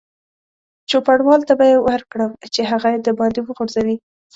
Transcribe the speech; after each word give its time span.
چوپړوال 0.89 1.41
ته 1.47 1.53
به 1.59 1.65
یې 1.71 1.77
ورکړم 1.87 2.31
چې 2.53 2.61
هغه 2.71 2.87
یې 2.93 2.99
دباندې 3.07 3.41
وغورځوي. 3.43 3.95